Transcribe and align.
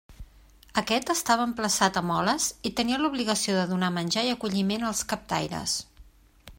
Aquest 0.81 1.11
estava 1.13 1.45
emplaçat 1.49 1.99
a 2.01 2.03
Moles 2.11 2.47
i 2.69 2.71
tenia 2.79 2.99
l'obligació 3.03 3.59
de 3.59 3.67
donar 3.75 3.93
menjar 3.99 4.25
i 4.31 4.35
acolliment 4.39 4.89
als 4.91 5.05
captaires. 5.15 5.79